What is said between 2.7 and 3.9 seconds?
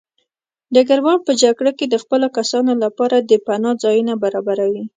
لپاره د پناه